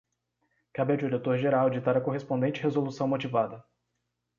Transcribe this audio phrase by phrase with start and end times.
[0.73, 3.63] Cabe ao diretor geral ditar a correspondente resolução motivada.